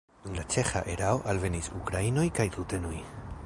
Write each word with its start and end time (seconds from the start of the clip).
Dum 0.21 0.37
la 0.37 0.45
ĉeĥa 0.53 0.81
erao 0.93 1.21
alvenis 1.33 1.71
ukrainoj 1.83 2.27
kaj 2.41 2.51
rutenoj. 2.59 2.99